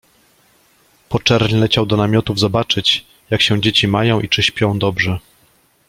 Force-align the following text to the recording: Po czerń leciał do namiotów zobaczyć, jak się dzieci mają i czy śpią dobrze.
Po 1.09 1.19
czerń 1.19 1.55
leciał 1.55 1.85
do 1.85 1.97
namiotów 1.97 2.39
zobaczyć, 2.39 3.05
jak 3.29 3.41
się 3.41 3.61
dzieci 3.61 3.87
mają 3.87 4.19
i 4.21 4.29
czy 4.29 4.43
śpią 4.43 4.79
dobrze. 4.79 5.19